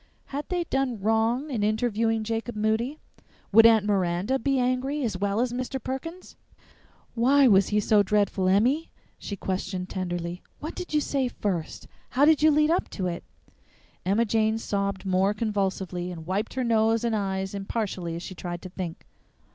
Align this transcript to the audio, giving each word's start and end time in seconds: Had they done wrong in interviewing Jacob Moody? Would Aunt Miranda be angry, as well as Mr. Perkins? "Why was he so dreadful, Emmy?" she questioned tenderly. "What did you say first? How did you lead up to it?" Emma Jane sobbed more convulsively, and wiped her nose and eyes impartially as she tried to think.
Had 0.33 0.49
they 0.49 0.63
done 0.63 0.99
wrong 0.99 1.51
in 1.51 1.61
interviewing 1.61 2.23
Jacob 2.23 2.55
Moody? 2.55 2.97
Would 3.51 3.67
Aunt 3.67 3.85
Miranda 3.85 4.39
be 4.39 4.57
angry, 4.57 5.03
as 5.03 5.15
well 5.15 5.39
as 5.39 5.53
Mr. 5.53 5.77
Perkins? 5.79 6.35
"Why 7.13 7.47
was 7.47 7.67
he 7.67 7.79
so 7.79 8.01
dreadful, 8.01 8.49
Emmy?" 8.49 8.89
she 9.19 9.35
questioned 9.35 9.89
tenderly. 9.89 10.41
"What 10.59 10.73
did 10.73 10.91
you 10.95 11.01
say 11.01 11.27
first? 11.27 11.87
How 12.09 12.25
did 12.25 12.41
you 12.41 12.49
lead 12.49 12.71
up 12.71 12.89
to 12.89 13.05
it?" 13.05 13.23
Emma 14.03 14.25
Jane 14.25 14.57
sobbed 14.57 15.05
more 15.05 15.35
convulsively, 15.35 16.11
and 16.11 16.25
wiped 16.25 16.55
her 16.55 16.63
nose 16.63 17.03
and 17.03 17.15
eyes 17.15 17.53
impartially 17.53 18.15
as 18.15 18.23
she 18.23 18.33
tried 18.33 18.63
to 18.63 18.69
think. 18.69 19.05